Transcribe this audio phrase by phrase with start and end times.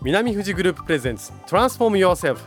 [0.00, 2.38] 南富士グループプレゼンツ Transform Yourself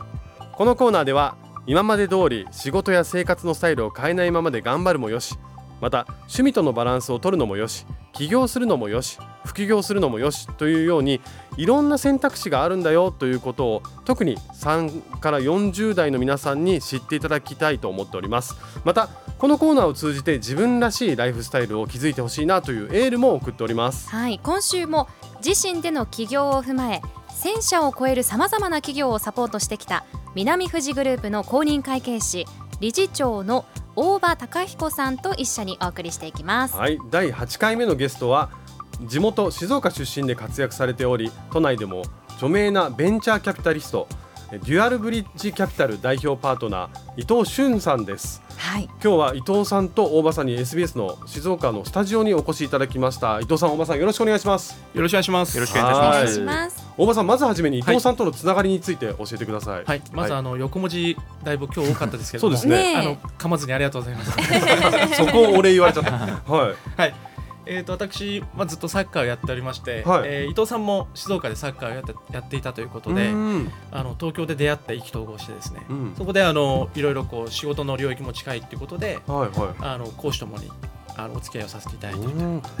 [0.52, 5.36] このコーナーでは今まで通り仕事や生活のスタイルを変えないままで頑張るもよし
[5.82, 11.20] また趣味とのバランスを取るのもよし起業するのもよし副業するのもよしというように
[11.56, 18.56] いろんな選択肢があるんだよということを特に3から40代の皆さんに知っていただきたいと思っております。
[18.84, 19.08] また
[19.38, 24.08] このコーナーを通じて自分らしいライフスタイルを築いてほしいなというエールも送っております。
[24.08, 25.08] はい今週も
[25.44, 27.02] 自身での起業を踏まえ
[27.42, 30.04] 1000社を超えるさまざまな企業をサポートしてきた
[30.36, 32.46] 南富士グループの公認会計士
[32.78, 33.64] 理事長の
[33.96, 36.76] 大場隆彦さんと一緒にお送りしていきます。
[36.76, 38.50] はい第8回目のゲストは
[39.06, 42.02] 地元静岡出身で活躍されており都内でも
[42.34, 44.06] 著名なベンチャーキャピタリスト
[44.52, 48.42] デュアルブリッジキャピタル代表パートナー伊藤俊さんです。
[48.56, 48.84] はい。
[48.84, 53.40] 今日は伊藤さんと大場さんに SBS の静岡のスタジオにお越しいただきました。
[53.40, 54.78] 伊藤さん大場さんよろしくお願いします。
[54.94, 55.56] よろしくお願いします。
[55.56, 56.81] よろしくお願いいたしおます。
[56.96, 59.84] 大場さんまずはじめに伊藤さんとのつながりについて教えてください。
[59.84, 62.50] はい、まずあの横文字だいぶ今日多かったですけど。
[62.50, 62.96] も、そうですね。
[62.96, 65.16] あの噛まずにありがとうございます。
[65.16, 66.12] そこをお礼言われちゃった。
[66.12, 67.00] はい。
[67.00, 67.14] はい。
[67.64, 70.28] えー、と私、まあ、ずっとサッカーをやっておりまして、はい。
[70.28, 73.72] えー伊藤さんも静岡でサッカーをやってやっていたということでうん。
[73.90, 76.14] あの東京で出会って意気投合してですね、うん。
[76.16, 79.74] そこであのいろいろこう仕事の領域も近いっていうことではいはい。
[79.80, 80.70] あの講師ともに
[81.16, 82.26] あのお付き合いをさせていただいて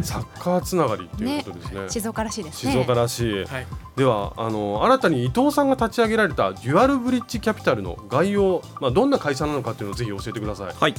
[0.02, 1.80] サッカーつながりっていうことですね。
[1.88, 2.72] 静岡らしいですね。
[2.72, 3.66] 静岡らしい、はい、
[3.96, 10.74] ではあの新たに伊藤さんが立ち上げられたデュアルブリッジキャピタルの概要、まあ、どんな会社なのかっていうのをぜひ教えてください。
[10.74, 10.94] はい。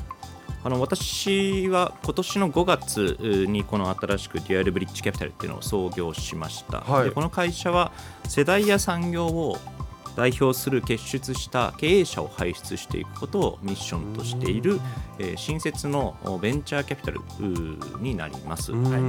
[0.66, 3.18] あの私は今年の5月
[3.50, 6.80] にこの新しくデュアルブリッジキャピタルっていうのを創業しました。
[6.80, 7.10] はい。
[7.10, 7.92] でこの会社は
[8.30, 9.58] 世代や産業を
[10.16, 14.80] 代表する結出した経営者を輩出していくことをミッションとしている、
[15.20, 17.22] えー新設のベンチャーキャピタル
[18.00, 18.72] になります。
[18.72, 18.84] うん。
[18.84, 19.02] はい。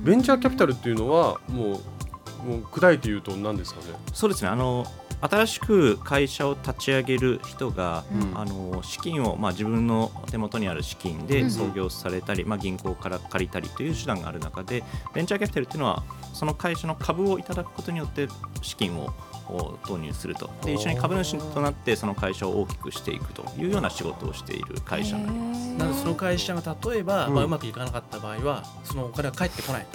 [0.00, 3.86] ベンチャーキャピタルっていうのはもうもう砕いて言うと何ですかね？
[4.12, 4.48] そうですね。
[4.48, 4.86] あの
[5.20, 8.38] 新しく会社を立ち上げる人が、うん。
[8.38, 11.26] あの資金を、まあ、自分の手元にある資金うん。
[11.26, 14.82] で創業されたり、まあ、銀行から借りたりという手段がある中で
[15.14, 16.02] ベンチャーキャピタルっていうのは
[16.34, 18.28] その会社の株をいただくことによって
[18.60, 19.14] 資金を
[19.48, 20.50] を投入すると。
[20.64, 25.58] で一緒に株主となってその会社を大きくしていくというような仕事をしている会社になります。
[25.78, 27.34] なのでその会社が例えば、うん。
[27.34, 29.86] まあ、うまくいかなかった場合はそのお金が返ってこない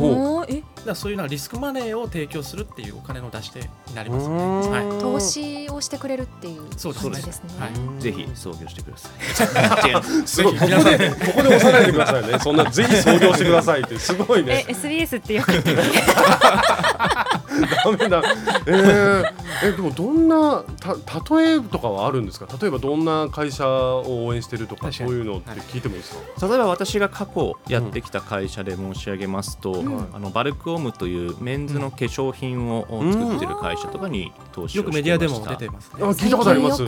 [0.00, 0.60] おーえ？
[0.60, 3.66] だからそういうのはリスクマネーを提供するっていうお金の出し手に
[3.96, 4.38] なりますうね。
[4.70, 5.00] はい。
[5.00, 7.04] 投資をしてくれるっていうそうです。
[7.10, 7.50] 感じですね。
[7.58, 7.66] は
[7.98, 8.00] い。
[8.00, 10.02] ぜひ創業してください。
[10.26, 12.38] すすごいここでここで押さないでくださいね。
[12.38, 13.98] そんなぜひ創業してくださいって。
[13.98, 14.64] すごいえね。
[14.68, 15.82] SBS ってよく言ってる
[17.62, 18.22] ダメだ。
[18.66, 19.24] えー、
[19.64, 20.94] えでもどんなた
[21.36, 22.46] 例えとかはあるんですか？
[22.60, 26.46] 例えばどんな会社を応援してるとかそういうのって聞いてもいいですか？
[26.48, 30.08] 例えば私が過去やってきた会社で申し上げますと、ん。
[30.12, 35.12] あのバルクオムというメンズの化粧品を作ってる会社とかに投資をよくしてい。
[35.12, 36.02] ましたメディアでも出てますね。
[36.02, 36.82] あ聞いたことあります？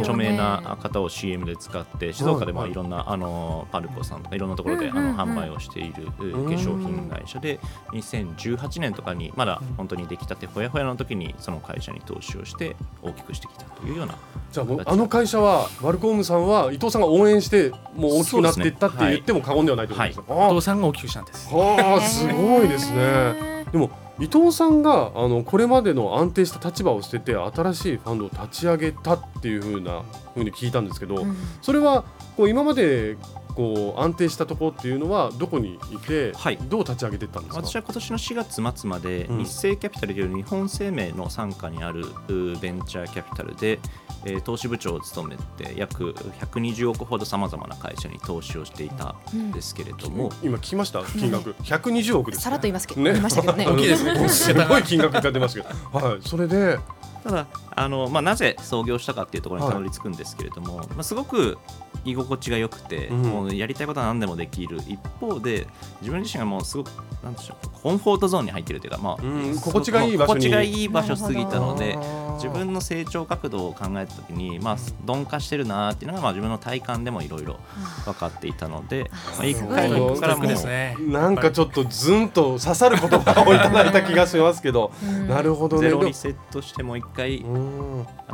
[0.00, 2.66] 著名な方を CM で使って静岡ではい。
[2.66, 5.16] もいろんなあのパルコさんとかいろんなところであうんうんうん。
[5.16, 7.58] の販売をしているえー化粧品会社で
[7.92, 14.16] 2018年とかにまだ本当に出来たてほやほやの時にその会社に投資をして大きくしてきたというような
[14.50, 20.34] じゃあもうあの会社はワルコームさんは伊藤さんが応援してもう大きくなっていったって言っても過言ではないということですか？
[20.34, 21.48] お父さんが大きくしたんです。
[21.50, 23.64] あはあすごいですね。
[23.72, 23.90] でも
[24.20, 30.02] 伊藤さんがあのこれまでの安定した立場を捨てて新しいファンドを立ち上げたっていう風な
[30.34, 32.04] 風に聞いたんですけど、うんそれは
[32.36, 33.16] こう今まで
[33.54, 36.58] こう安定したところっていうのはどこにいて、はい。
[36.68, 37.66] どう立ち上げていったんですか？
[37.66, 39.38] 私は今年の4月末までうん。
[39.44, 43.78] 日清キャピタルという日本生命の傘下にあるうベンチャーキャピタルで、
[44.24, 51.02] えー投資部長を務めて約120億ほどさまざまな会社に投資をしていたんですけれども、今聞きました？
[51.04, 51.52] 金額。
[51.54, 52.42] 120億です、ね。
[52.44, 53.10] さらっと言いますけど、ね。
[53.12, 53.66] 言いましたけどね。
[53.70, 54.28] 大きいですね。
[54.28, 56.78] すごい金額が出ますけど、はい、それで、
[57.24, 57.46] ただ
[57.76, 61.58] あの、まあ、なぜ創業したかっていうところにたどり着くんですけれども、まあ、すごく
[62.04, 63.22] 居心地が良くて、うん。
[63.22, 64.78] もうやりたいことは何でもできる。
[64.86, 65.66] 一方で
[66.00, 66.90] 自分自身がもうすごく
[67.22, 70.40] なんでしょうコンフォートゾーンに入ってるというか、まあうん心地がいい場所に。
[70.40, 71.98] 心地がいい場所すぎたので
[72.34, 74.76] 自分の成長角度を考えた時に、まあ、
[75.06, 77.58] 鈍化してるなっていうのが、まあ、自分の体感でもいろいろ
[78.04, 80.08] 分かっていたので、まあ、一回すごい。
[80.08, 80.96] ここからもうですね。
[80.98, 85.88] なんかちょっとズンと刺さる言葉をいただいた気がしますけど、うんなるほどね。
[85.88, 87.71] ゼロリセットしてもう一回うん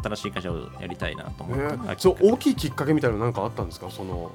[0.02, 3.90] 新しい会社をやりたいなと思ったのがね、きっかけそう大きいきっかけみたいなのなんかあったんですか？
[3.90, 4.32] その。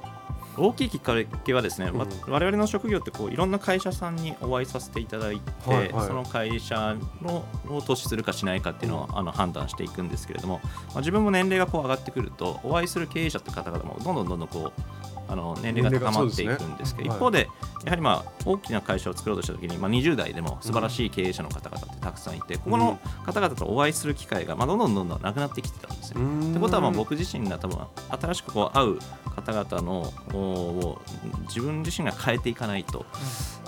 [0.56, 1.14] 大きいきっか
[1.44, 2.32] けはですね、わうん。
[2.32, 6.06] 我々の職業ってこういろんな会社さんにお会いさせていただいて、はいはい。
[6.06, 14.82] その会社のを投資するかしないかっていうのを、あの判断していくんですけれども、まあ、自分も年齢がこう上がってくるとお会いする経営者って方々もどんどんどんどんこう
[15.26, 17.18] あの年齢が高まっていくんですけど、年齢が。
[17.18, 17.48] そうですね。
[17.48, 26.20] 一方でやはりまあ大きな会社を作ろうとした時に、まあ、20代でも素晴らしい経営者の方々ってたくさんいて、ここの方々とお会いする機会がまあどんどんどんどんなくなってきてたんですよ。
[26.20, 27.78] ってことはまあ僕自身が多分
[28.20, 28.98] 新しくこう会う
[29.34, 31.00] 方々のを
[31.48, 33.04] 自分自身が変えていかないと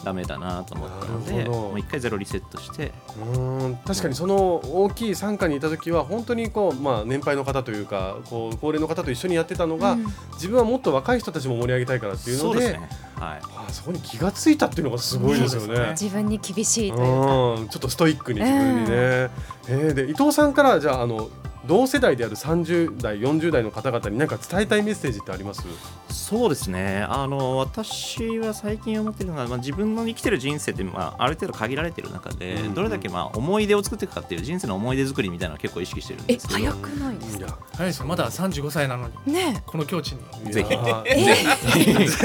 [0.04, 1.60] ダメだなと思ったのでなるほど。
[1.68, 2.92] もう一回ゼロリセットして。
[3.34, 3.76] うん。
[3.84, 10.06] 確かにその大きい傘下にいた時は本当にこう、まあ、年配の方というかこう高齢の方と一緒にやってたのが、うん。
[10.34, 13.40] 自分はもっと若い人たちも盛り上げたいからっていうのでそうですねはい。
[13.68, 15.78] あそこに気がついたっていうのがすごいですよね。
[15.78, 15.90] ね。
[15.90, 17.34] 自分に厳しいというか。
[17.60, 17.68] うん。
[17.68, 18.86] ちょっとストイックに自分にね。
[18.90, 21.28] えーで伊藤さんからじゃああの
[21.66, 25.62] 同世代である30代40代の方々に何か伝えたいメッセージってあります？
[26.08, 27.04] そうですね。
[27.08, 36.60] あの私は最近思ってるのが、まあ、自分の生きてる人生って、まあ、ある程度限られてる中で、うんどれだけまあ思い出を作っていくかっていう人生の思い出作りみたいなのを結構意識してるんえですけど。
[36.60, 37.58] 早くないですか？
[37.72, 38.06] 早いですよ。
[38.06, 39.32] まだ35歳なのに。
[39.32, 40.52] ねこの境地に。
[40.52, 40.70] ぜひ。
[40.70, 42.18] るんです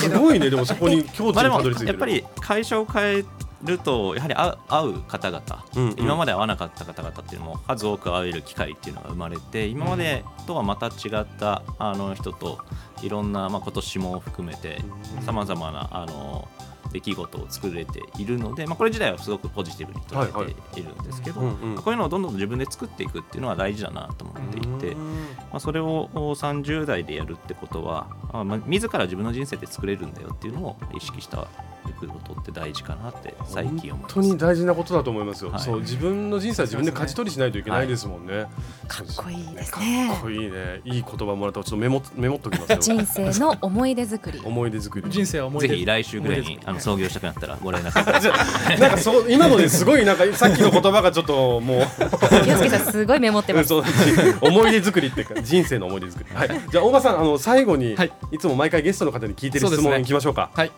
[0.00, 0.14] けど。
[0.14, 0.50] すごいね。
[0.50, 1.88] でもそこに境地にたどり着いてる。
[1.88, 3.24] やっぱり会社を変え
[3.64, 5.94] るとやはり会う方々、うんうん。
[5.98, 12.58] 今まで会わなかった方々っていうのも数多く会える機会っていうのが生まれて今までとはまた違ったあの人と
[13.02, 14.80] いろんな、まあ、今年も含めて
[15.24, 16.48] さまざまなあの
[16.94, 21.46] 出来事を作れているので、まあ、これ自体はすごくポジティブに捉えているんですけど、こ
[21.86, 25.26] ういうのをどんどん自分で作っていくっていうのは大事だなと思っていて、うん。
[25.50, 31.48] まあ、それを30代でやるってことは、あまあ、自ら自分の人生で作れるんだよっていうのを意識した
[31.88, 34.14] いくことって大事かなって最近思います。
[34.14, 35.60] 本当に大事なことだと思いますよ、はい。
[35.60, 38.46] そう自分の人生は自分で勝ち取りしないといけないですもんね、
[38.86, 40.12] かっこいいですかね。
[40.12, 40.80] っこいいね。
[40.84, 41.54] いい言葉もらった。
[41.60, 42.78] らちょっとメモメモっときますよ。
[42.78, 44.40] 人生の思い出作り。
[44.44, 45.10] 思い出作り。
[45.10, 51.86] 人生は思い出ぜひ来週ぐらいにあの創業したくなったらご連絡なんかそう今のですごいなんかさっきの言葉がちょっともう
[52.44, 53.72] 清介さんすごいメモってます。
[53.74, 56.34] 思い出作りっていうか人生の思い出作り。
[56.34, 56.48] はい。
[56.70, 58.12] じゃあ大場さんあの最後に、はい。
[58.32, 60.50] い、つも毎回ゲストの方に聞いてる質問いきましょうか。
[60.54, 60.72] はい、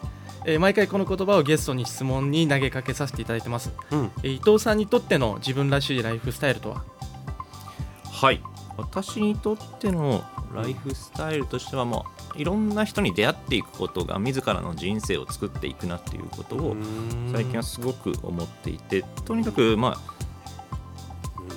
[0.49, 4.13] えー毎回この言葉をゲストに質問に投げかけさせていただいてます、うん。
[4.23, 6.85] えー伊藤さんにとっての自分らしいライフスタイルとは？
[8.13, 8.41] はい。
[8.77, 10.23] 私にとっての
[10.55, 12.07] ライフスタイルとしてはも
[12.37, 16.77] ういろんな人に出会っていくことが自らの人生を作っていくなっていうことを
[17.33, 19.97] 最近はすごく思っていてとにかくま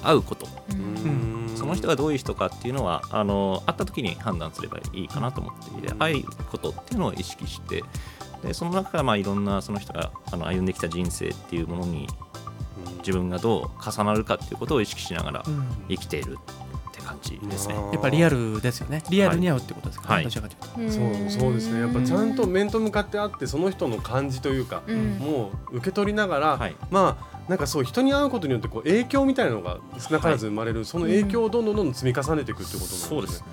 [0.02, 0.48] あ会うこと。
[0.72, 1.52] うん。
[1.56, 7.84] その人がどういう人かっていうのはあの会った時に判断すればいいかなと思っていて会うことっていうのを意識して
[8.44, 12.08] でその中からまあいろんなその人があの歩んできた人生っていうものに
[13.00, 15.44] 自分がどう重なるかっていうことを意識しながら
[15.88, 17.76] 生きているって感じですね。
[17.76, 19.04] やっぱリアルですよね。
[19.10, 20.10] リアルに会うってことですか？
[20.10, 20.24] ね、はい。
[20.26, 20.94] どちらかというと。
[20.94, 21.80] そうそうですね。
[21.80, 25.18] やっぱちゃんと面と向かって会ってその人の感じというか、うん。
[25.18, 26.76] もう受け取りながら、はい。
[26.92, 33.10] まあなんかそう人に会うことによってこう影響みたいなのが少なからず生まれる、その影響をどんどんどんどん積み重ねていくってことなんですね。
[33.10, 33.48] そうですね。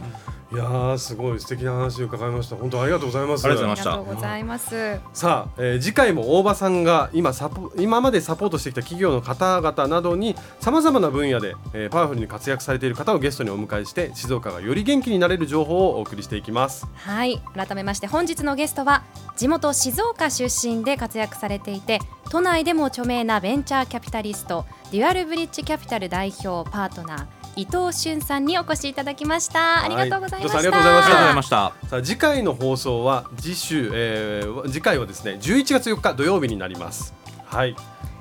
[0.56, 2.56] いやーすごい素敵な話を伺いました。
[2.56, 3.44] 本当ありがとうございます。
[3.44, 16.87] ありがとうございましたありがとうございますさあ、えー次回も大場さんが今サポ今までサポートしてきた企業の方々などにさまざまな分野で、えーパワフルに活躍されている方をゲストにお迎えして静岡がより元気になれる情報をお送りしていきます。
[16.94, 19.02] はい改めまして本日のゲストは
[19.37, 22.00] 地元静岡出身で活躍されていて
[22.31, 27.26] 都内でも著名なベンチャーキャピタリストデュアルブリッジキャピタル代表パートナー
[27.56, 31.73] 伊藤俊さんにお越しいただきましたありがとうございました、ありがとうございましたありがとうございました。
[31.88, 37.14] さあ次回の放送は次週、えー次回はですね11月4日土曜日になります。
[37.47, 37.75] はい。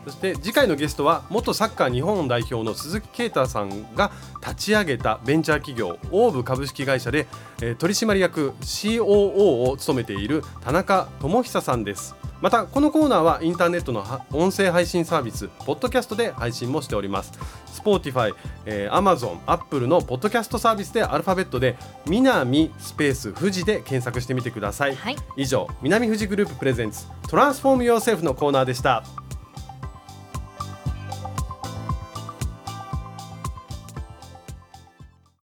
[0.06, 7.28] そして次回のゲストは元サッカー日本代表の鈴木啓太さんが立ち上げたベンチャー企業オーブ株式会社で、
[7.62, 12.16] えー取締役 COO を務めている田中智久さんです。
[12.42, 17.32] またこのコーナーはインターネットのは音声配信サービスポッドキャストで配信もしております。
[17.68, 18.34] Spotify、
[18.66, 21.78] えー、Amazon、Apple のポッドキャストサービスでアルファベットで
[22.08, 24.96] 南スペース富士で検索してみてください。
[24.96, 29.25] はい以上南富士グループプレゼンツトランスフォーム Yourself のコーナーでした。